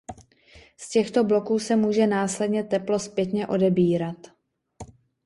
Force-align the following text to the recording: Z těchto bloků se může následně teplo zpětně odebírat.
Z 0.77 0.89
těchto 0.89 1.23
bloků 1.23 1.59
se 1.59 1.75
může 1.75 2.07
následně 2.07 2.63
teplo 2.63 2.99
zpětně 2.99 3.47
odebírat. 3.47 4.17